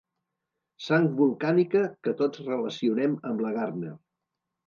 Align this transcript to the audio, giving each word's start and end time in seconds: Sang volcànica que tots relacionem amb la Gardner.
Sang 0.85 1.03
volcànica 1.19 1.83
que 2.07 2.15
tots 2.21 2.41
relacionem 2.49 3.13
amb 3.33 3.43
la 3.47 3.51
Gardner. 3.59 3.93